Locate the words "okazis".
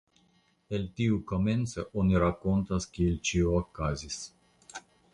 3.63-4.21